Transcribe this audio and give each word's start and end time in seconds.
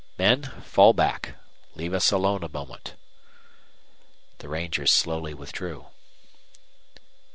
"Men, 0.17 0.41
fall 0.63 0.93
back, 0.93 1.35
leave 1.75 1.93
us 1.93 2.11
alone 2.11 2.41
a 2.43 2.49
moment." 2.49 2.95
The 4.39 4.49
rangers 4.49 4.89
slowly 4.89 5.35
withdrew. 5.35 5.89